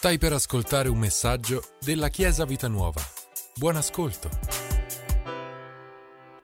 [0.00, 3.02] Stai per ascoltare un messaggio della Chiesa Vita Nuova.
[3.54, 4.30] Buon ascolto.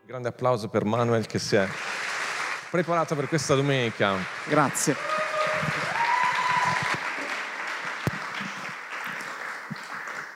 [0.04, 1.66] Grande applauso per Manuel che si è
[2.70, 4.16] preparato per questa domenica.
[4.46, 4.94] Grazie.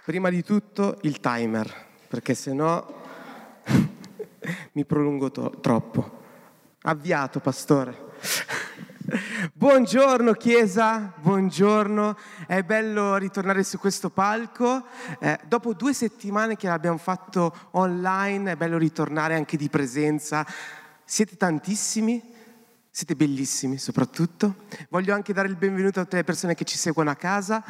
[0.07, 1.71] Prima di tutto il timer,
[2.09, 3.03] perché se no
[4.73, 6.23] mi prolungo to- troppo.
[6.81, 8.10] Avviato, pastore.
[9.41, 12.15] Buongiorno Chiesa, buongiorno,
[12.47, 14.85] è bello ritornare su questo palco.
[15.19, 20.45] Eh, dopo due settimane che l'abbiamo fatto online, è bello ritornare anche di presenza.
[21.07, 22.30] Siete tantissimi,
[22.93, 24.67] siete bellissimi soprattutto.
[24.89, 27.63] Voglio anche dare il benvenuto a tutte le persone che ci seguono a casa.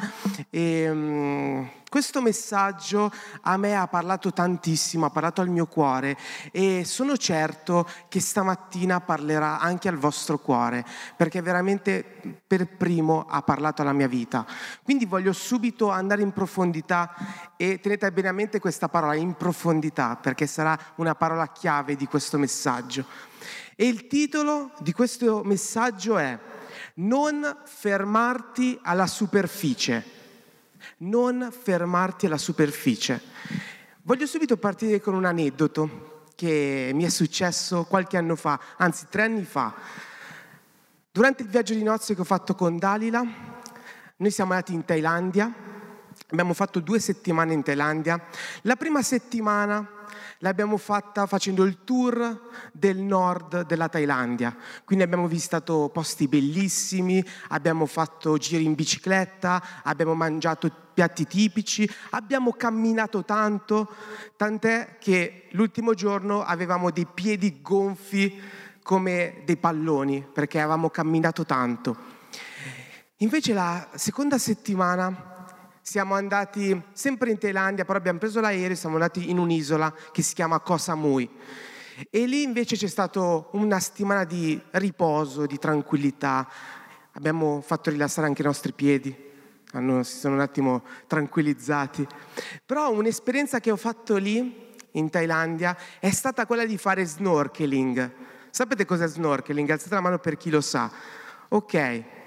[0.49, 6.17] E, um, questo messaggio a me ha parlato tantissimo, ha parlato al mio cuore
[6.51, 10.85] e sono certo che stamattina parlerà anche al vostro cuore,
[11.17, 12.03] perché veramente
[12.47, 14.45] per primo ha parlato alla mia vita.
[14.83, 17.13] Quindi voglio subito andare in profondità
[17.57, 22.07] e tenete bene a mente questa parola, in profondità, perché sarà una parola chiave di
[22.07, 23.30] questo messaggio.
[23.75, 26.37] E il titolo di questo messaggio è
[26.95, 30.03] Non fermarti alla superficie.
[30.97, 33.21] Non fermarti alla superficie.
[34.03, 39.23] Voglio subito partire con un aneddoto che mi è successo qualche anno fa, anzi tre
[39.23, 39.73] anni fa.
[41.11, 43.21] Durante il viaggio di nozze che ho fatto con Dalila,
[44.15, 45.53] noi siamo andati in Thailandia,
[46.31, 48.21] abbiamo fatto due settimane in Thailandia.
[48.63, 49.87] La prima settimana
[50.39, 57.85] l'abbiamo fatta facendo il tour del nord della Thailandia, quindi abbiamo visitato posti bellissimi, abbiamo
[57.85, 63.89] fatto giri in bicicletta, abbiamo mangiato piatti tipici, abbiamo camminato tanto,
[64.35, 68.41] tant'è che l'ultimo giorno avevamo dei piedi gonfi
[68.83, 72.19] come dei palloni perché avevamo camminato tanto.
[73.17, 75.30] Invece la seconda settimana
[75.91, 80.21] siamo andati sempre in Thailandia, però abbiamo preso l'aereo e siamo andati in un'isola che
[80.21, 81.29] si chiama Koh Samui.
[82.09, 86.47] E lì invece c'è stata una settimana di riposo, di tranquillità.
[87.11, 89.13] Abbiamo fatto rilassare anche i nostri piedi,
[89.73, 92.07] hanno, si sono un attimo tranquillizzati.
[92.65, 98.11] Però un'esperienza che ho fatto lì, in Thailandia, è stata quella di fare snorkeling.
[98.49, 99.69] Sapete cos'è snorkeling?
[99.69, 100.89] Alzate la mano per chi lo sa.
[101.49, 102.20] Ok,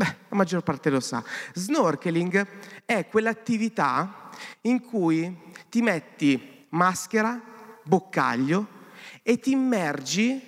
[0.00, 1.22] Beh, la maggior parte lo sa.
[1.52, 2.46] Snorkeling
[2.86, 4.30] è quell'attività
[4.62, 7.38] in cui ti metti maschera,
[7.82, 8.66] boccaglio
[9.22, 10.40] e ti immergi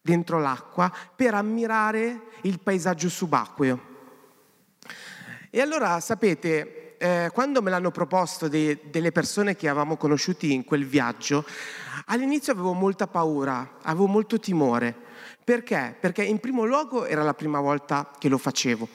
[0.00, 3.80] dentro l'acqua per ammirare il paesaggio subacqueo.
[5.50, 10.64] E allora, sapete, eh, quando me l'hanno proposto de- delle persone che avevamo conosciuti in
[10.64, 11.44] quel viaggio,
[12.04, 15.02] all'inizio avevo molta paura, avevo molto timore
[15.46, 15.94] perché?
[16.00, 18.88] Perché in primo luogo era la prima volta che lo facevo.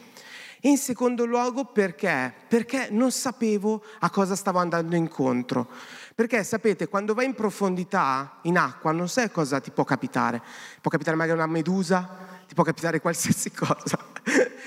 [0.63, 2.33] In secondo luogo perché?
[2.45, 5.69] Perché non sapevo a cosa stavo andando incontro.
[6.13, 10.41] Perché sapete, quando vai in profondità, in acqua, non sai cosa ti può capitare.
[10.81, 13.97] Può capitare magari una medusa, ti può capitare qualsiasi cosa.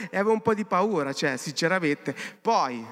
[0.09, 2.17] e avevo un po' di paura, cioè, sinceramente.
[2.41, 2.83] Poi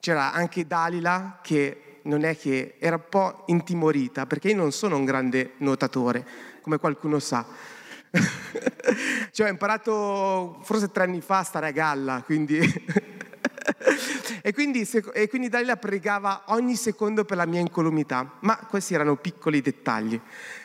[0.00, 4.96] c'era anche Dalila che non è che era un po' intimorita, perché io non sono
[4.96, 6.26] un grande nuotatore,
[6.62, 7.76] come qualcuno sa
[9.32, 12.58] cioè ho imparato forse tre anni fa a stare a galla, quindi...
[14.42, 19.16] e, quindi, e quindi Dalila pregava ogni secondo per la mia incolumità, ma questi erano
[19.16, 20.20] piccoli dettagli.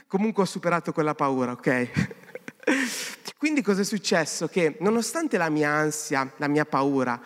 [0.07, 1.89] Comunque ho superato quella paura, ok?
[3.37, 4.47] quindi cosa è successo?
[4.47, 7.19] Che nonostante la mia ansia, la mia paura,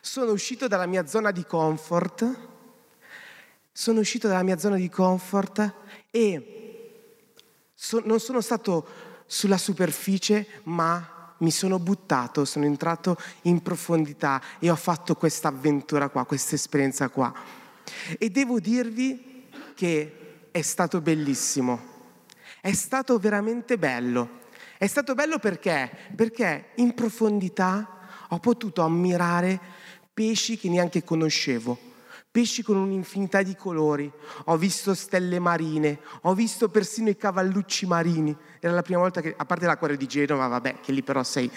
[0.00, 2.48] sono uscito dalla mia zona di comfort,
[3.72, 5.74] sono uscito dalla mia zona di comfort
[6.10, 6.58] e
[7.74, 14.70] so, non sono stato sulla superficie, ma mi sono buttato, sono entrato in profondità e
[14.70, 17.32] ho fatto questa avventura qua, questa esperienza qua.
[18.18, 21.80] E devo dirvi che è stato bellissimo,
[22.60, 24.46] è stato veramente bello.
[24.78, 25.90] È stato bello perché?
[26.14, 29.60] Perché in profondità ho potuto ammirare
[30.14, 31.87] pesci che neanche conoscevo
[32.38, 34.08] pesci con un'infinità di colori,
[34.44, 38.36] ho visto stelle marine, ho visto persino i cavallucci marini.
[38.60, 41.50] Era la prima volta che, a parte l'acquario di Genova, vabbè, che lì però sei,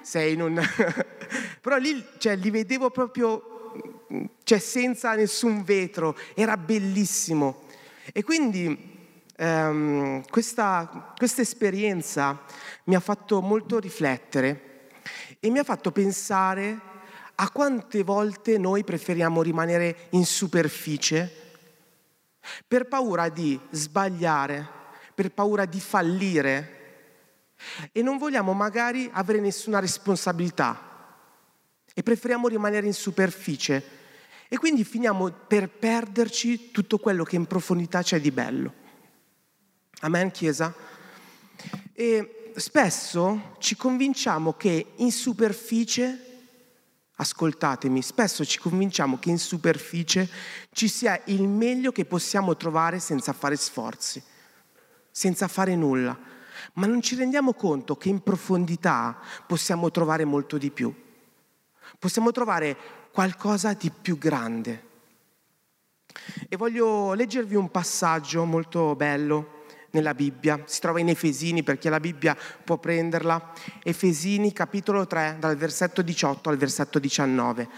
[0.00, 0.62] sei in un...
[1.60, 4.06] però lì cioè, li vedevo proprio
[4.44, 7.64] cioè, senza nessun vetro, era bellissimo.
[8.12, 12.44] E quindi ehm, questa, questa esperienza
[12.84, 14.86] mi ha fatto molto riflettere
[15.40, 16.90] e mi ha fatto pensare
[17.42, 21.28] a quante volte noi preferiamo rimanere in superficie
[22.66, 24.64] per paura di sbagliare,
[25.12, 26.80] per paura di fallire
[27.90, 30.90] e non vogliamo magari avere nessuna responsabilità.
[31.94, 33.84] e preferiamo rimanere in superficie
[34.48, 38.72] e quindi finiamo per perderci tutto quello che in profondità c'è di bello.
[40.00, 40.74] Amen, Chiesa?
[41.92, 46.31] E spesso ci convinciamo che in superficie
[47.16, 50.28] Ascoltatemi, spesso ci convinciamo che in superficie
[50.72, 54.22] ci sia il meglio che possiamo trovare senza fare sforzi,
[55.10, 56.18] senza fare nulla,
[56.74, 60.92] ma non ci rendiamo conto che in profondità possiamo trovare molto di più.
[61.98, 62.76] Possiamo trovare
[63.12, 64.88] qualcosa di più grande.
[66.48, 69.61] E voglio leggervi un passaggio molto bello
[69.92, 73.52] nella Bibbia, si trova in Efesini per chi ha la Bibbia può prenderla,
[73.82, 77.68] Efesini capitolo 3 dal versetto 18 al versetto 19.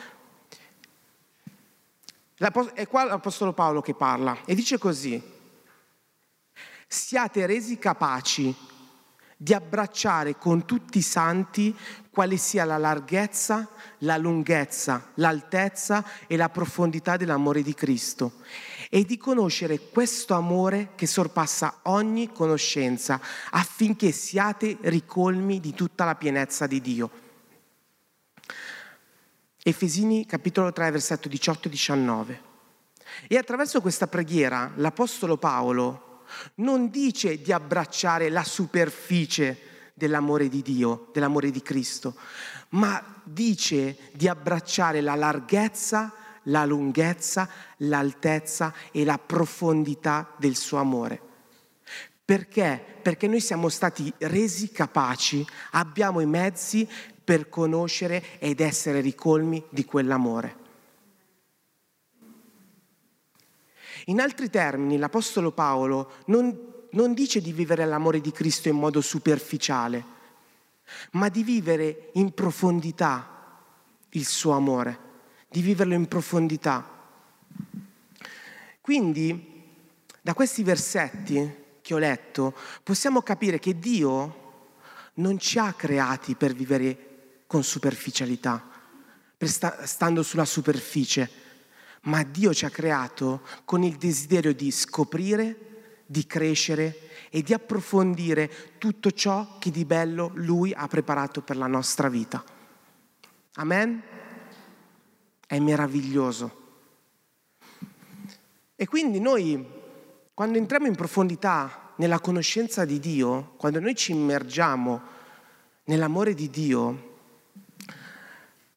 [2.74, 5.22] È qua l'Apostolo Paolo che parla e dice così,
[6.86, 8.54] siate resi capaci
[9.36, 11.76] di abbracciare con tutti i santi
[12.10, 13.68] quale sia la larghezza,
[13.98, 18.34] la lunghezza, l'altezza e la profondità dell'amore di Cristo
[18.90, 23.20] e di conoscere questo amore che sorpassa ogni conoscenza
[23.50, 27.10] affinché siate ricolmi di tutta la pienezza di Dio.
[29.62, 32.52] Efesini capitolo 3 versetto 18 19.
[33.28, 36.22] E attraverso questa preghiera l'Apostolo Paolo
[36.56, 42.16] non dice di abbracciare la superficie dell'amore di Dio, dell'amore di Cristo,
[42.70, 46.12] ma dice di abbracciare la larghezza,
[46.44, 47.48] la lunghezza,
[47.78, 51.20] l'altezza e la profondità del suo amore.
[52.24, 52.82] Perché?
[53.02, 56.88] Perché noi siamo stati resi capaci, abbiamo i mezzi
[57.24, 60.62] per conoscere ed essere ricolmi di quell'amore.
[64.06, 69.00] In altri termini, l'Apostolo Paolo non non dice di vivere l'amore di Cristo in modo
[69.00, 70.04] superficiale,
[71.12, 73.58] ma di vivere in profondità
[74.10, 74.98] il suo amore,
[75.54, 76.84] di viverlo in profondità.
[78.80, 79.62] Quindi,
[80.20, 81.48] da questi versetti
[81.80, 82.52] che ho letto,
[82.82, 84.72] possiamo capire che Dio
[85.14, 88.68] non ci ha creati per vivere con superficialità,
[89.36, 91.30] per sta- stando sulla superficie,
[92.02, 98.50] ma Dio ci ha creato con il desiderio di scoprire, di crescere e di approfondire
[98.78, 102.42] tutto ciò che di bello Lui ha preparato per la nostra vita.
[103.54, 104.13] Amen?
[105.46, 106.62] È meraviglioso.
[108.76, 109.64] E quindi noi,
[110.34, 115.00] quando entriamo in profondità nella conoscenza di Dio, quando noi ci immergiamo
[115.84, 117.12] nell'amore di Dio,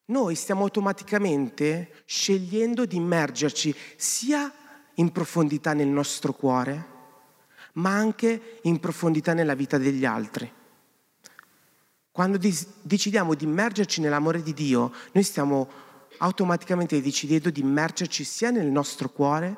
[0.06, 4.52] noi stiamo automaticamente scegliendo di immergerci sia
[4.96, 6.96] in profondità nel nostro cuore,
[7.74, 10.50] ma anche in profondità nella vita degli altri.
[12.12, 12.40] Quando
[12.81, 15.70] decidiamo di immergerci nell'amore di Dio, noi stiamo
[16.18, 19.56] automaticamente decidendo di immergerci sia nel nostro cuore,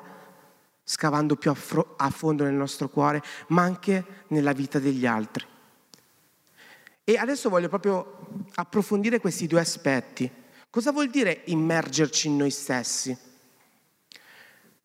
[0.84, 5.46] scavando più a, fondo nel nostro cuore, ma anche nella vita degli altri.
[7.04, 10.30] E adesso voglio proprio approfondire questi due aspetti.
[10.68, 13.16] Cosa vuol dire immergerci in noi stessi?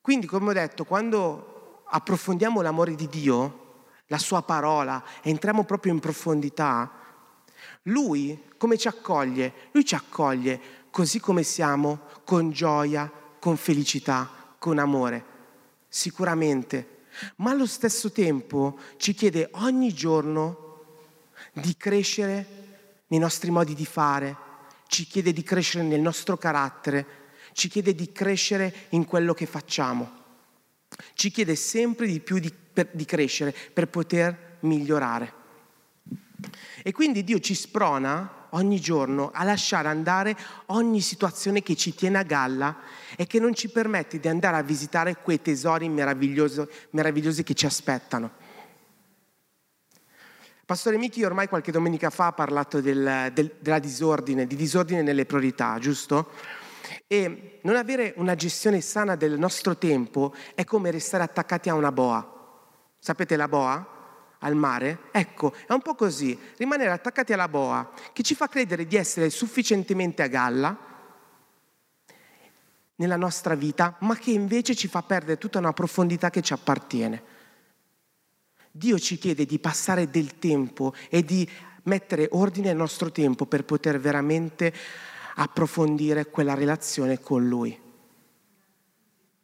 [0.00, 6.00] Quindi, come ho detto, quando approfondiamo l'amore di Dio, la sua parola, entriamo proprio in
[6.00, 7.04] profondità,
[7.82, 9.52] lui come ci accoglie?
[9.72, 10.60] Lui ci accoglie
[10.96, 15.24] così come siamo, con gioia, con felicità, con amore,
[15.88, 17.02] sicuramente,
[17.36, 20.84] ma allo stesso tempo ci chiede ogni giorno
[21.52, 22.46] di crescere
[23.08, 24.34] nei nostri modi di fare,
[24.86, 27.06] ci chiede di crescere nel nostro carattere,
[27.52, 30.10] ci chiede di crescere in quello che facciamo.
[31.12, 35.30] Ci chiede sempre di più di, per, di crescere per poter migliorare.
[36.82, 40.36] E quindi Dio ci sprona ogni giorno a lasciare andare
[40.66, 42.76] ogni situazione che ci tiene a galla
[43.16, 48.44] e che non ci permette di andare a visitare quei tesori meravigliosi, che ci aspettano.
[50.64, 55.24] Pastore Michi ormai qualche domenica fa ha parlato del, del, della disordine, di disordine nelle
[55.24, 56.30] priorità, giusto?
[57.06, 61.92] E non avere una gestione sana del nostro tempo è come restare attaccati a una
[61.92, 62.32] boa.
[62.98, 63.95] Sapete la boa?
[64.40, 65.04] Al mare?
[65.12, 69.30] Ecco, è un po' così, rimanere attaccati alla boa, che ci fa credere di essere
[69.30, 70.76] sufficientemente a galla
[72.96, 77.34] nella nostra vita, ma che invece ci fa perdere tutta una profondità che ci appartiene.
[78.70, 81.48] Dio ci chiede di passare del tempo e di
[81.84, 84.72] mettere ordine al nostro tempo per poter veramente
[85.36, 87.78] approfondire quella relazione con Lui.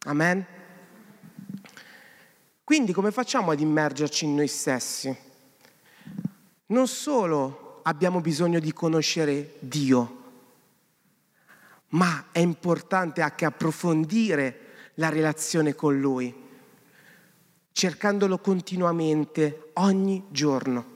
[0.04, 0.46] Amen?
[2.64, 5.14] Quindi come facciamo ad immergerci in noi stessi?
[6.66, 10.22] Non solo abbiamo bisogno di conoscere Dio,
[11.88, 14.60] ma è importante anche approfondire
[14.94, 16.34] la relazione con Lui,
[17.72, 20.90] cercandolo continuamente, ogni giorno.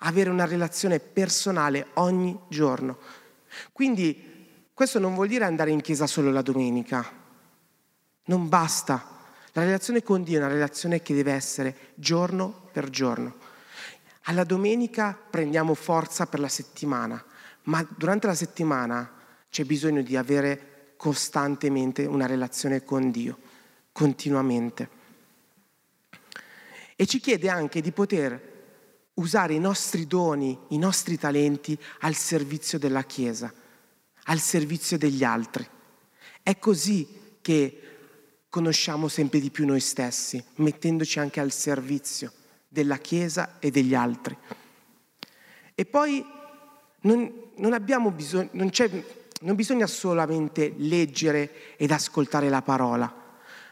[0.00, 2.98] Avere una relazione personale ogni giorno.
[3.72, 7.04] Quindi questo non vuol dire andare in chiesa solo la domenica.
[8.24, 9.16] Non basta.
[9.58, 13.34] La relazione con Dio è una relazione che deve essere giorno per giorno.
[14.26, 17.20] Alla domenica prendiamo forza per la settimana,
[17.64, 19.12] ma durante la settimana
[19.50, 23.36] c'è bisogno di avere costantemente una relazione con Dio,
[23.90, 24.88] continuamente.
[26.94, 32.78] E ci chiede anche di poter usare i nostri doni, i nostri talenti al servizio
[32.78, 33.52] della Chiesa,
[34.22, 35.66] al servizio degli altri.
[36.44, 37.87] È così che
[38.48, 42.32] conosciamo sempre di più noi stessi, mettendoci anche al servizio
[42.68, 44.36] della Chiesa e degli altri.
[45.74, 46.24] E poi
[47.02, 48.70] non, non, bisogno, non,
[49.40, 53.14] non bisogna solamente leggere ed ascoltare la parola,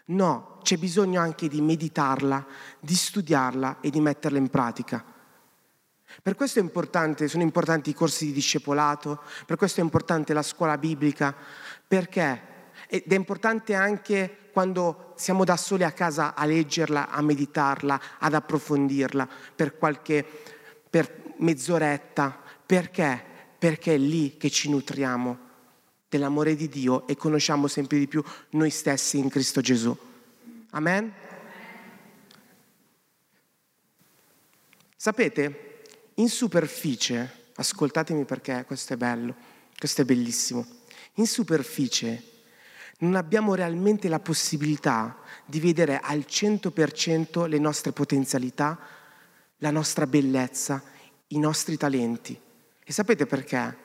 [0.06, 2.44] no, c'è bisogno anche di meditarla,
[2.80, 5.04] di studiarla e di metterla in pratica.
[6.22, 10.78] Per questo importante, sono importanti i corsi di discepolato, per questo è importante la scuola
[10.78, 11.34] biblica,
[11.86, 12.54] perché?
[12.88, 18.34] Ed è importante anche quando siamo da soli a casa a leggerla, a meditarla, ad
[18.34, 20.24] approfondirla per qualche
[20.88, 22.40] per mezz'oretta.
[22.64, 23.22] Perché?
[23.58, 25.38] Perché è lì che ci nutriamo
[26.08, 29.96] dell'amore di Dio e conosciamo sempre di più noi stessi in Cristo Gesù.
[30.70, 31.12] Amen?
[34.96, 35.82] Sapete,
[36.14, 39.34] in superficie, ascoltatemi perché questo è bello,
[39.78, 40.66] questo è bellissimo,
[41.14, 42.35] in superficie
[42.98, 48.78] non abbiamo realmente la possibilità di vedere al 100% le nostre potenzialità,
[49.58, 50.82] la nostra bellezza,
[51.28, 52.38] i nostri talenti.
[52.82, 53.76] E sapete perché?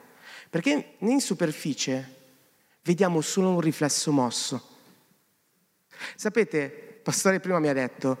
[0.48, 2.20] Perché in superficie
[2.82, 4.68] vediamo solo un riflesso mosso.
[6.16, 8.20] Sapete, pastore prima mi ha detto,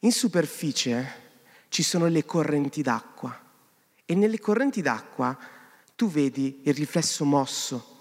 [0.00, 1.24] in superficie
[1.68, 3.38] ci sono le correnti d'acqua
[4.04, 5.36] e nelle correnti d'acqua
[5.96, 7.94] tu vedi il riflesso mosso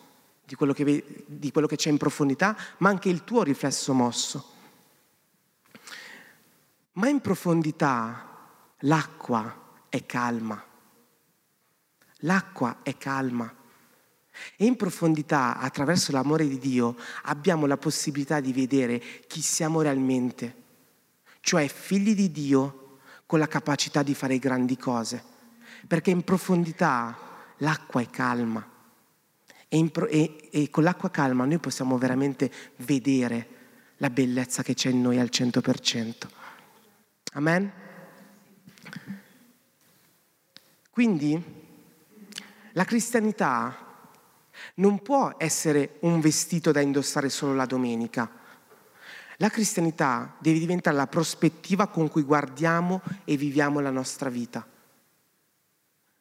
[0.45, 4.53] di quello, che, di quello che c'è in profondità, ma anche il tuo riflesso mosso.
[6.93, 8.29] Ma in profondità
[8.79, 10.63] l'acqua è calma.
[12.19, 13.53] L'acqua è calma.
[14.55, 20.63] E in profondità, attraverso l'amore di Dio, abbiamo la possibilità di vedere chi siamo realmente,
[21.39, 25.23] cioè figli di Dio con la capacità di fare grandi cose.
[25.87, 27.17] Perché in profondità
[27.57, 28.74] l'acqua è calma.
[29.67, 33.47] E, pro- e, e con l'acqua calma noi possiamo veramente vedere
[33.97, 36.13] la bellezza che c'è in noi al 100%.
[37.33, 37.71] Amen?
[40.89, 41.43] Quindi
[42.73, 43.85] la cristianità
[44.75, 48.29] non può essere un vestito da indossare solo la domenica.
[49.37, 54.65] La cristianità deve diventare la prospettiva con cui guardiamo e viviamo la nostra vita.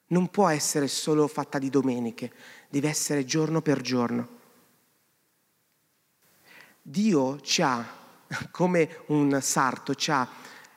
[0.07, 2.33] Non può essere solo fatta di domeniche,
[2.75, 4.29] deve essere giorno per giorno.
[6.83, 7.87] Dio ci ha,
[8.51, 10.29] come un sarto, ci ha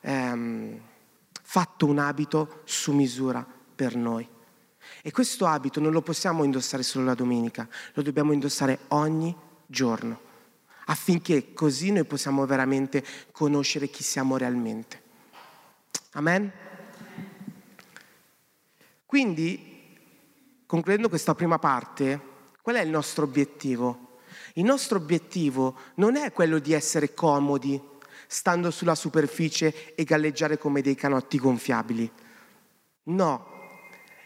[0.02, 0.80] ehm,
[1.42, 3.44] fatto un abito su misura
[3.76, 4.30] per noi.
[5.02, 9.36] E questo abito non lo possiamo indossare solo la domenica, lo dobbiamo indossare ogni
[9.66, 10.20] giorno,
[10.86, 15.02] affinché così noi possiamo veramente conoscere chi siamo realmente.
[16.12, 16.52] Amen?
[19.04, 19.77] Quindi
[20.68, 22.20] concludendo questa prima parte,
[22.62, 24.20] qual è il nostro obiettivo?
[24.56, 27.82] Il nostro obiettivo non è quello di essere comodi,
[28.28, 32.12] stando sulla superficie e galleggiare come dei canotti gonfiabili.
[33.04, 33.56] No,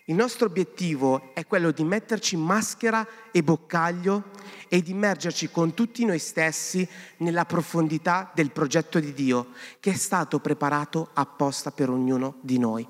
[0.05, 4.31] il nostro obiettivo è quello di metterci maschera e boccaglio
[4.67, 9.95] e di immergerci con tutti noi stessi nella profondità del progetto di Dio che è
[9.95, 12.87] stato preparato apposta per ognuno di noi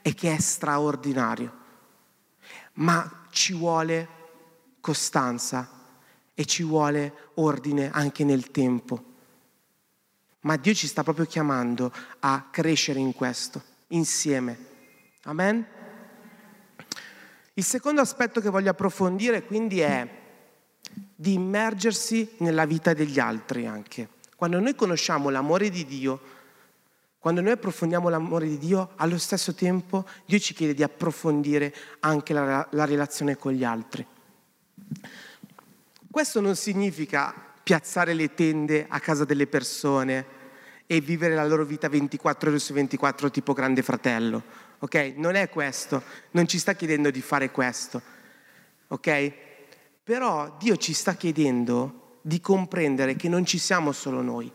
[0.00, 1.62] e che è straordinario
[2.74, 4.08] ma ci vuole
[4.80, 5.68] costanza
[6.34, 9.12] e ci vuole ordine anche nel tempo.
[10.40, 14.72] Ma Dio ci sta proprio chiamando a crescere in questo, insieme.
[15.22, 15.66] Amen?
[17.54, 20.22] Il secondo aspetto che voglio approfondire quindi è
[21.14, 24.08] di immergersi nella vita degli altri anche.
[24.36, 26.20] Quando noi conosciamo l'amore di Dio,
[27.24, 32.34] quando noi approfondiamo l'amore di Dio, allo stesso tempo Dio ci chiede di approfondire anche
[32.34, 34.06] la, la relazione con gli altri.
[36.10, 40.26] Questo non significa piazzare le tende a casa delle persone
[40.84, 44.42] e vivere la loro vita 24 ore su 24 tipo grande fratello,
[44.80, 45.14] ok?
[45.16, 46.02] Non è questo,
[46.32, 48.02] non ci sta chiedendo di fare questo,
[48.88, 49.32] ok?
[50.04, 54.52] Però Dio ci sta chiedendo di comprendere che non ci siamo solo noi.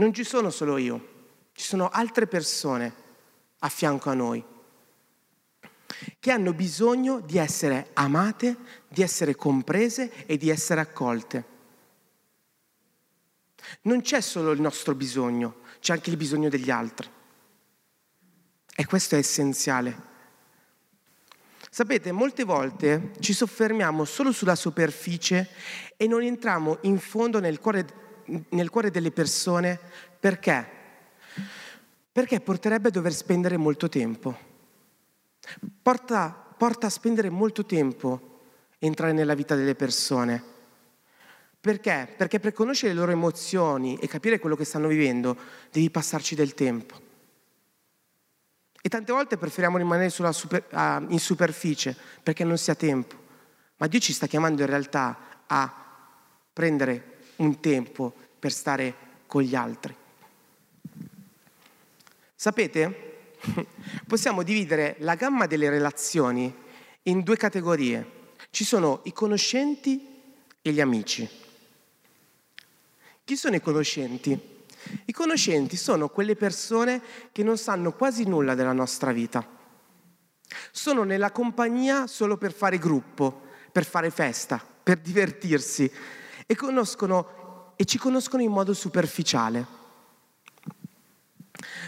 [0.00, 1.08] Non ci sono solo io,
[1.52, 2.94] ci sono altre persone
[3.58, 4.42] a fianco a noi
[6.18, 8.56] che hanno bisogno di essere amate,
[8.88, 11.44] di essere comprese e di essere accolte.
[13.82, 17.06] Non c'è solo il nostro bisogno, c'è anche il bisogno degli altri.
[18.74, 20.08] E questo è essenziale.
[21.68, 25.50] Sapete, molte volte ci soffermiamo solo sulla superficie
[25.98, 28.09] e non entriamo in fondo nel cuore,
[28.50, 29.78] nel cuore delle persone
[30.18, 30.78] perché?
[32.12, 34.48] Perché porterebbe a dover spendere molto tempo.
[35.82, 38.40] Porta, porta a spendere molto tempo
[38.78, 40.42] entrare nella vita delle persone.
[41.60, 42.08] Perché?
[42.16, 45.36] Perché per conoscere le loro emozioni e capire quello che stanno vivendo
[45.70, 47.08] devi passarci del tempo.
[48.82, 53.14] E tante volte preferiamo rimanere super, uh, in superficie perché non si ha tempo.
[53.76, 55.74] Ma Dio ci sta chiamando in realtà a
[56.52, 58.94] prendere un tempo per stare
[59.26, 59.94] con gli altri.
[62.34, 63.34] Sapete,
[64.08, 66.52] possiamo dividere la gamma delle relazioni
[67.02, 68.18] in due categorie.
[68.50, 70.08] Ci sono i conoscenti
[70.60, 71.28] e gli amici.
[73.22, 74.38] Chi sono i conoscenti?
[75.04, 79.46] I conoscenti sono quelle persone che non sanno quasi nulla della nostra vita.
[80.72, 85.90] Sono nella compagnia solo per fare gruppo, per fare festa, per divertirsi
[86.46, 87.39] e, conoscono,
[87.80, 89.66] e ci conoscono in modo superficiale.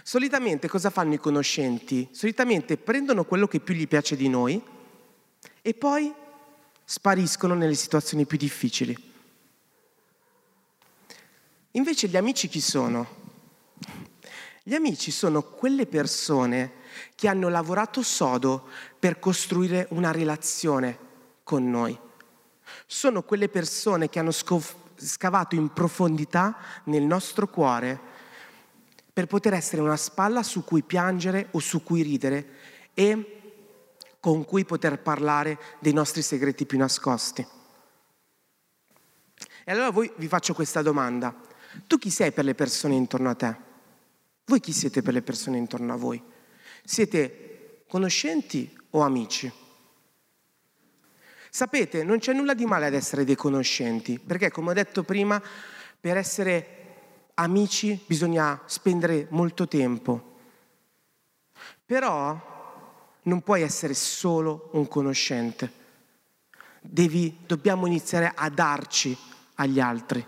[0.02, 2.08] Solitamente cosa fanno i conoscenti?
[2.12, 4.58] Solitamente prendono quello che più gli piace di noi
[5.60, 6.10] e poi
[6.82, 8.96] spariscono nelle situazioni più difficili.
[11.72, 13.06] Invece gli amici chi sono?
[14.62, 16.72] Gli amici sono quelle persone
[17.14, 18.66] che hanno lavorato sodo
[18.98, 20.98] per costruire una relazione
[21.42, 21.94] con noi.
[22.86, 24.30] Sono quelle persone che hanno
[25.04, 28.00] scavato in profondità nel nostro cuore
[29.12, 32.46] per poter essere una spalla su cui piangere o su cui ridere
[32.94, 33.40] e
[34.20, 37.46] con cui poter parlare dei nostri segreti più nascosti.
[39.64, 41.34] E allora voi vi faccio questa domanda.
[41.86, 43.56] Tu chi sei per le persone intorno a te?
[44.44, 46.22] Voi chi siete per le persone intorno a voi?
[46.84, 49.52] Siete conoscenti o amici?
[51.54, 55.42] Sapete, non c'è nulla di male ad essere dei conoscenti, perché come ho detto prima,
[56.00, 60.38] per essere amici bisogna spendere molto tempo.
[61.84, 65.70] Però non puoi essere solo un conoscente.
[66.80, 69.14] Devi, dobbiamo iniziare a darci
[69.56, 70.26] agli altri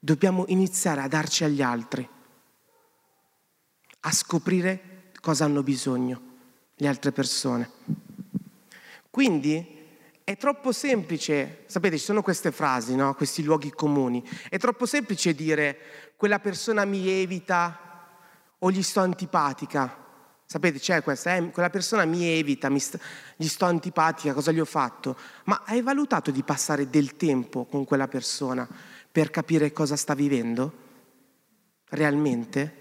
[0.00, 2.08] dobbiamo iniziare a darci agli altri,
[4.00, 6.20] a scoprire cosa hanno bisogno
[6.76, 7.70] le altre persone.
[9.10, 9.78] Quindi
[10.22, 13.14] è troppo semplice, sapete, ci sono queste frasi, no?
[13.14, 15.78] questi luoghi comuni, è troppo semplice dire
[16.16, 18.08] quella persona mi evita
[18.58, 19.98] o gli sto antipatica.
[20.46, 21.50] Sapete, c'è questa, eh?
[21.50, 22.98] quella persona mi evita, mi st-
[23.36, 25.16] gli sto antipatica, cosa gli ho fatto?
[25.44, 28.68] Ma hai valutato di passare del tempo con quella persona?
[29.12, 30.72] per capire cosa sta vivendo
[31.88, 32.76] realmente?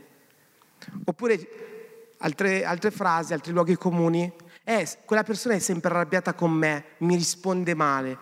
[1.06, 4.32] Oppure altre, altre frasi, altri luoghi comuni?
[4.64, 8.18] Eh, quella persona è sempre arrabbiata con me, mi risponde male.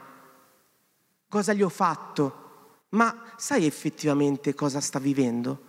[1.27, 2.45] Cosa gli ho fatto?
[2.89, 5.65] Ma sai effettivamente cosa sta vivendo?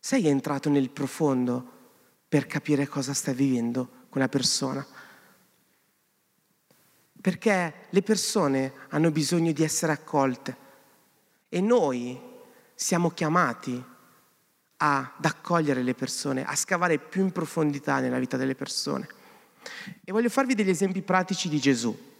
[0.00, 1.72] Sei entrato nel profondo
[2.28, 4.84] per capire cosa sta vivendo quella persona?
[7.20, 10.56] Perché le persone hanno bisogno di essere accolte.
[11.48, 12.20] E noi
[12.74, 13.82] siamo chiamati
[14.76, 19.08] ad accogliere le persone, a scavare più in profondità nella vita delle persone.
[20.04, 22.12] E voglio farvi degli esempi pratici di Gesù.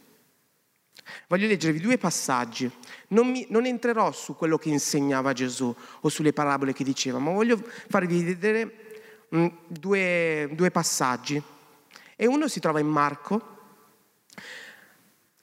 [1.27, 2.69] Voglio leggervi due passaggi.
[3.09, 7.31] Non, mi, non, entrerò su quello che insegnava Gesù o sulle parabole che diceva, ma
[7.31, 8.75] voglio farvi vedere
[9.29, 11.41] mh, mm, due, due passaggi.
[12.15, 13.57] E uno si trova in Marco,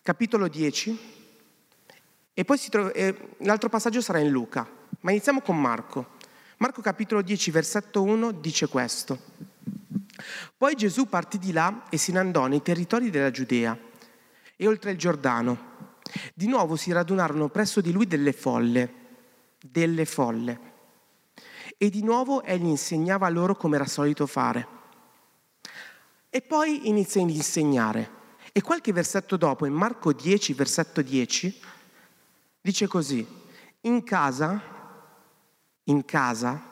[0.02, 0.98] capitolo 10,
[2.34, 4.66] e poi trova, eh, l'altro passaggio sarà in Luca,
[5.00, 6.20] ma iniziamo con Marco.
[6.56, 9.18] Marco capitolo 10, versetto 1 dice questo.
[10.56, 13.76] Poi Gesù partì di là e se ne andò nei territori della Giudea
[14.56, 15.70] e oltre il Giordano.
[16.34, 18.94] Di nuovo si radunarono presso di lui delle folle,
[19.60, 20.70] delle folle.
[21.78, 24.66] E di nuovo egli insegnava loro come era solito fare.
[26.30, 28.20] E poi inizia ad insegnare.
[28.52, 31.60] E qualche versetto dopo, in Marco 10, versetto 10,
[32.64, 33.26] Dice così,
[33.80, 34.62] in casa,
[35.84, 36.62] in casa,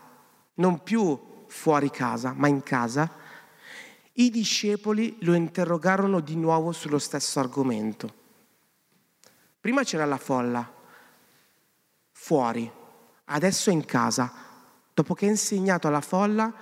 [0.54, 3.10] non più fuori casa, ma in casa,
[4.20, 8.18] i discepoli lo interrogarono di nuovo sullo stesso argomento.
[9.58, 10.70] Prima c'era la folla,
[12.10, 12.70] fuori,
[13.24, 14.30] adesso è in casa.
[14.92, 16.52] Dopo che ha insegnato alla folla,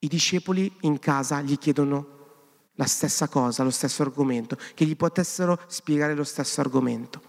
[0.00, 2.16] i discepoli in casa gli chiedono
[2.74, 7.22] la stessa cosa, lo stesso argomento, che gli potessero spiegare lo stesso argomento.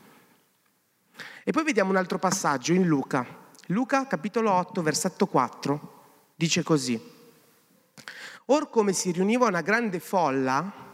[1.44, 3.26] E poi vediamo un altro passaggio in Luca.
[3.68, 6.04] Luca capitolo 8, versetto 4,
[6.36, 7.18] dice così.
[8.52, 10.88] Or come si riuniva una grande folla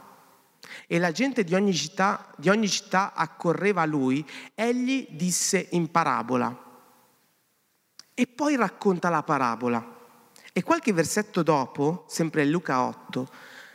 [0.86, 5.90] e la gente di ogni città, di ogni città accorreva a lui, egli disse in
[5.90, 6.64] parabola.
[8.12, 9.94] E poi racconta la parabola.
[10.52, 13.28] E qualche versetto dopo, sempre in Luca 8,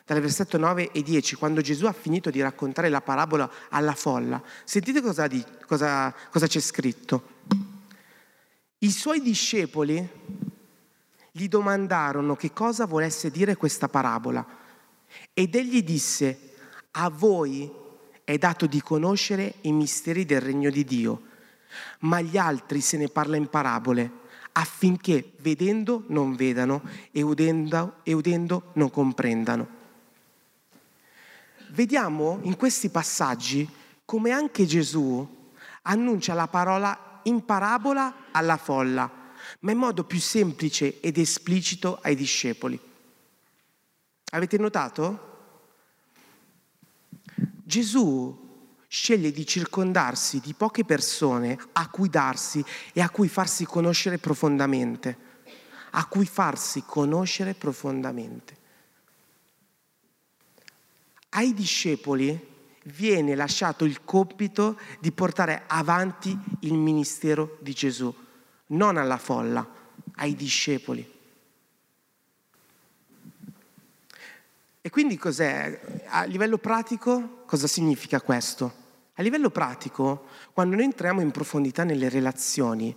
[0.05, 4.43] dal versetto 9 e 10, quando Gesù ha finito di raccontare la parabola alla folla,
[4.63, 7.39] sentite cosa, di, cosa, cosa c'è scritto.
[8.79, 10.07] I suoi discepoli
[11.31, 14.45] gli domandarono che cosa volesse dire questa parabola
[15.33, 16.53] ed egli disse,
[16.91, 17.71] a voi
[18.23, 21.21] è dato di conoscere i misteri del regno di Dio,
[21.99, 24.19] ma agli altri se ne parla in parabole
[24.53, 29.79] affinché vedendo non vedano e udendo, e udendo non comprendano.
[31.69, 33.69] Vediamo in questi passaggi
[34.03, 35.25] come anche Gesù
[35.83, 39.09] annuncia la parola in parabola alla folla,
[39.59, 42.79] ma in modo più semplice ed esplicito ai discepoli.
[44.31, 45.29] Avete notato?
[47.63, 48.49] Gesù
[48.87, 55.17] sceglie di circondarsi di poche persone a cui darsi e a cui farsi conoscere profondamente,
[55.91, 58.57] a cui farsi conoscere profondamente.
[61.29, 62.49] Ai discepoli
[62.85, 68.13] viene lasciato il compito di portare avanti il ministero di Gesù,
[68.71, 69.67] non alla folla,
[70.15, 71.19] ai discepoli.
[74.81, 75.79] E quindi cos'è?
[76.07, 78.79] A livello pratico cosa significa questo?
[79.15, 82.95] A livello pratico, quando noi entriamo in profondità nelle relazioni,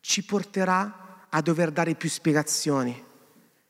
[0.00, 3.04] ci porterà a dover dare più spiegazioni,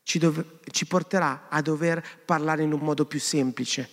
[0.02, 3.88] ci, dov- ci porterà a dover parlare in un modo più semplice,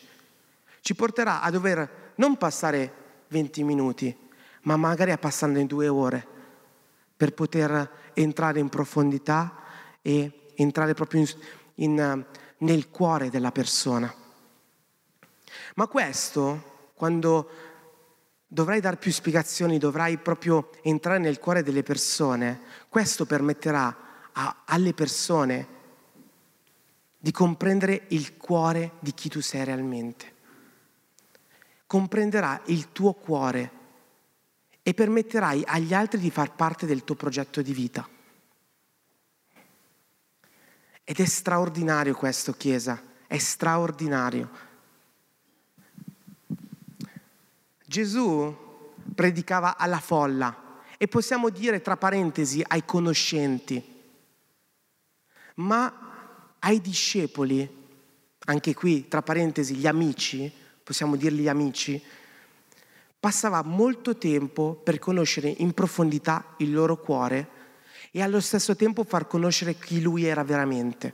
[0.81, 2.93] ci porterà a dover non passare
[3.27, 4.17] 20 minuti,
[4.62, 6.36] ma magari a passarne due ore
[7.17, 9.63] per poter entrare in profondità
[10.01, 11.27] e entrare proprio in,
[11.75, 12.25] in,
[12.60, 14.13] nel cuore della persona.
[15.75, 17.49] Ma questo quando
[18.47, 23.95] dovrai dar più spiegazioni, dovrai proprio entrare nel cuore delle persone, questo permetterà
[24.32, 25.75] a, alle persone
[27.17, 30.34] di comprendere il cuore di chi tu sei realmente.
[31.86, 33.71] Comprenderà il tuo cuore
[34.88, 38.08] e permetterai agli altri di far parte del tuo progetto di vita.
[41.04, 44.50] Ed è straordinario questo, Chiesa, è straordinario.
[47.86, 48.56] Gesù
[49.13, 53.84] predicava alla folla e possiamo dire tra parentesi ai conoscenti,
[55.56, 57.69] ma ai discepoli,
[58.45, 60.50] anche qui tra parentesi gli amici,
[60.82, 62.02] possiamo dirgli amici,
[63.27, 67.49] passava molto tempo per conoscere in profondità il loro cuore
[68.11, 71.13] e allo stesso tempo far conoscere chi lui era veramente.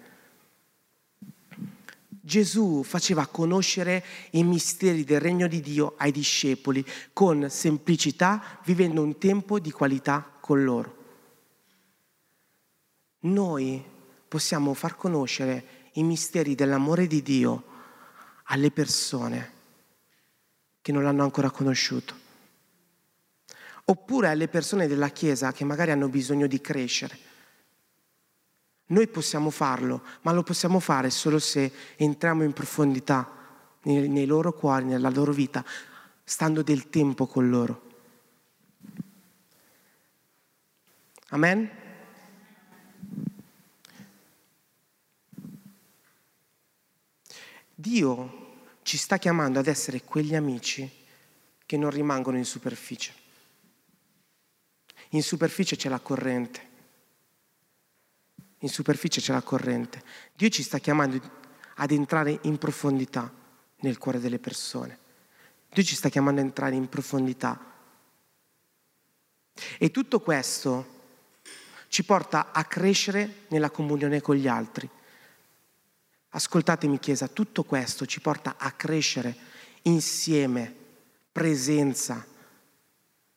[2.07, 9.17] Gesù faceva conoscere i misteri del regno di Dio ai discepoli con semplicità, vivendo un
[9.17, 10.97] tempo di qualità con loro.
[13.21, 13.83] Noi
[14.27, 17.63] possiamo far conoscere i misteri dell'amore di Dio
[18.43, 19.52] alle persone
[20.83, 22.13] che non l'hanno ancora conosciuto,
[23.85, 27.31] oppure alle persone della Chiesa che magari hanno bisogno di crescere
[28.93, 33.27] noi possiamo farlo, ma lo possiamo fare solo se entriamo in profondità
[33.83, 35.65] nei, loro cuori, nella loro vita,
[36.23, 37.81] stando del tempo con loro.
[41.29, 41.69] Amen?
[47.73, 48.42] Dio
[48.93, 50.87] ci sta chiamando ad essere quegli amici
[51.65, 53.11] che non rimangono in superficie.
[55.09, 56.69] In superficie c'è la corrente
[58.59, 60.03] in superficie c'è la corrente.
[60.35, 61.19] Dio ci sta chiamando
[61.75, 63.33] ad entrare in profondità
[63.77, 64.99] nel cuore delle persone.
[65.69, 67.59] Dio ci sta chiamando ad entrare in profondità.
[69.79, 71.01] E tutto questo
[71.87, 74.87] ci porta a crescere nella comunione con gli altri.
[76.35, 79.35] Ascoltatemi Chiesa, tutto questo ci porta a crescere
[79.83, 80.73] insieme,
[81.31, 82.25] presenza,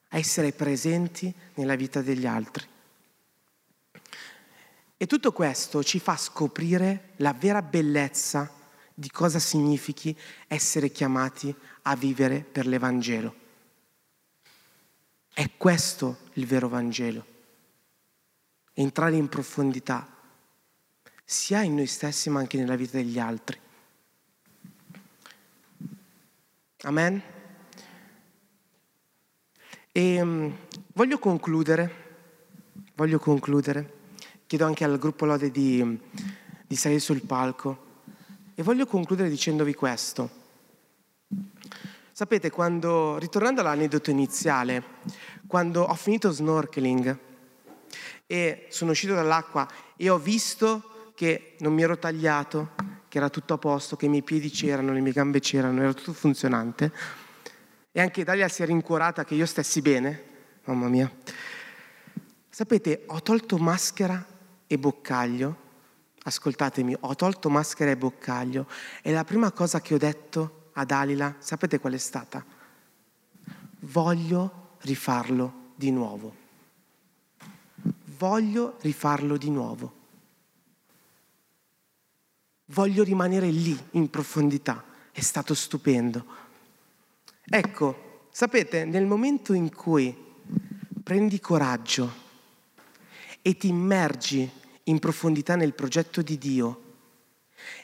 [0.08, 2.66] a essere presenti nella vita degli altri.
[4.96, 8.50] E tutto questo ci fa scoprire la vera bellezza
[8.94, 13.34] di cosa significhi essere chiamati a vivere per l'Evangelo.
[15.34, 17.26] È questo il vero Vangelo.
[18.72, 20.15] Entrare in profondità,
[21.28, 23.58] sia in noi stessi ma anche nella vita degli altri.
[26.82, 27.20] Amen.
[29.90, 30.56] E um,
[30.92, 31.94] voglio concludere,
[32.94, 33.94] voglio concludere,
[34.46, 35.98] chiedo anche al gruppo Lode di,
[36.64, 38.04] di salire sul palco
[38.54, 40.30] e voglio concludere dicendovi questo.
[42.12, 44.82] Sapete, quando, ritornando all'aneddoto iniziale,
[45.48, 47.18] quando ho finito snorkeling
[48.26, 52.74] e sono uscito dall'acqua e ho visto che non mi ero tagliato,
[53.08, 55.92] che era tutto a posto, che i miei piedi c'erano, le mie gambe c'erano, era
[55.92, 56.92] tutto funzionante,
[57.90, 60.22] e anche Dalia si è rincuorata che io stessi bene,
[60.64, 61.10] mamma mia.
[62.48, 64.24] Sapete, ho tolto maschera
[64.66, 65.64] e boccaglio
[66.26, 68.66] ascoltatemi, ho tolto maschera e boccaglio
[69.00, 72.44] e la prima cosa che ho detto a Dalila, sapete qual è stata?
[73.80, 76.34] Voglio rifarlo di nuovo.
[78.18, 79.95] Voglio rifarlo di nuovo.
[82.66, 84.84] Voglio rimanere lì in profondità.
[85.12, 86.24] È stato stupendo.
[87.44, 90.14] Ecco, sapete, nel momento in cui
[91.02, 92.24] prendi coraggio
[93.40, 94.50] e ti immergi
[94.84, 96.82] in profondità nel progetto di Dio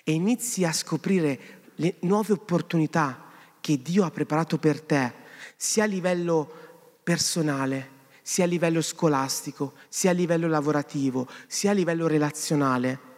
[0.02, 5.12] e inizi a scoprire le nuove opportunità che Dio ha preparato per te,
[5.56, 7.88] sia a livello personale,
[8.22, 13.10] sia a livello scolastico, sia a livello lavorativo, sia a livello relazionale,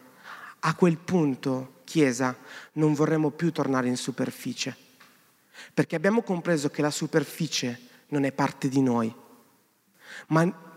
[0.66, 2.36] a quel punto, Chiesa,
[2.72, 4.74] non vorremmo più tornare in superficie,
[5.74, 9.14] perché abbiamo compreso che la superficie non è parte di noi,
[10.28, 10.74] ma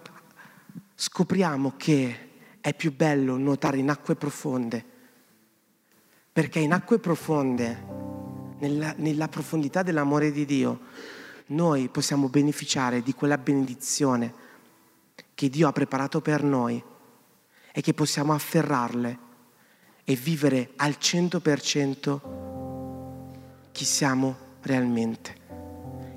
[0.94, 4.84] scopriamo che è più bello nuotare in acque profonde,
[6.34, 7.86] perché in acque profonde,
[8.60, 10.82] nella, nella profondità dell'amore di Dio,
[11.48, 14.34] noi possiamo beneficiare di quella benedizione
[15.34, 16.84] che Dio ha preparato per noi
[17.72, 19.26] e che possiamo afferrarle
[20.10, 22.20] e vivere al 100%
[23.74, 25.36] chi siamo realmente.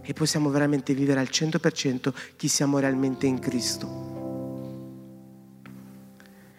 [0.00, 4.08] E possiamo veramente vivere al 100% chi siamo realmente in Cristo.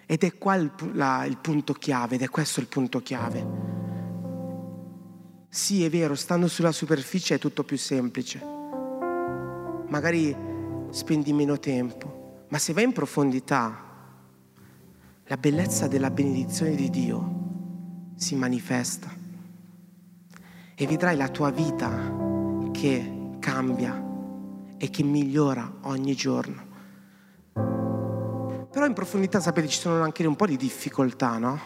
[0.06, 3.48] Ed è qua il, la, il punto chiave, ed è questo il punto chiave.
[5.48, 8.42] Sì, è vero, stando sulla superficie è tutto più semplice.
[9.88, 10.36] Magari
[10.90, 13.91] spendi meno tempo, ma se vai in profondità,
[15.32, 19.08] la bellezza della benedizione di Dio si manifesta
[20.76, 24.10] e vedrai la tua vita che cambia
[24.76, 26.68] e che migliora ogni giorno.
[27.54, 31.60] Però in profondità, sapete, ci sono anche un po' di difficoltà, no?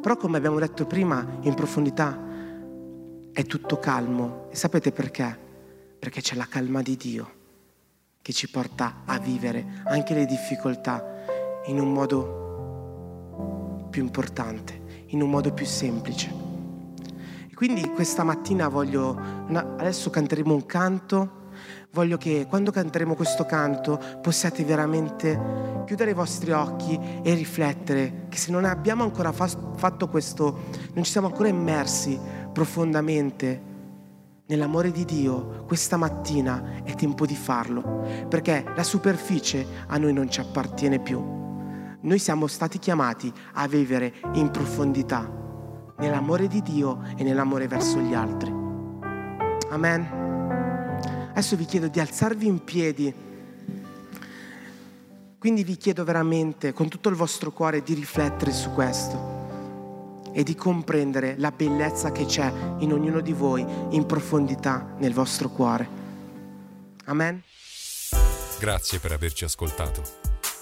[0.00, 2.20] Però come abbiamo detto prima, in profondità
[3.30, 4.48] è tutto calmo.
[4.50, 5.38] E sapete perché?
[5.96, 7.34] Perché c'è la calma di Dio
[8.20, 11.14] che ci porta a vivere anche le difficoltà
[11.66, 16.32] in un modo più importante, in un modo più semplice.
[17.48, 21.44] E quindi questa mattina voglio, adesso canteremo un canto
[21.96, 28.36] voglio che quando canteremo questo canto possiate veramente chiudere i vostri occhi e riflettere che
[28.36, 32.18] se non abbiamo ancora fatto questo, non ci siamo ancora immersi
[32.52, 33.74] profondamente
[34.48, 40.30] nell'amore di Dio, questa mattina è tempo di farlo, perché la superficie a noi non
[40.30, 41.45] ci appartiene più.
[42.06, 45.28] Noi siamo stati chiamati a vivere in profondità,
[45.98, 48.48] nell'amore di Dio e nell'amore verso gli altri.
[49.70, 51.30] Amen.
[51.30, 53.12] Adesso vi chiedo di alzarvi in piedi.
[55.36, 60.54] Quindi vi chiedo veramente con tutto il vostro cuore di riflettere su questo e di
[60.54, 65.88] comprendere la bellezza che c'è in ognuno di voi in profondità nel vostro cuore.
[67.06, 67.42] Amen.
[68.60, 70.25] Grazie per averci ascoltato.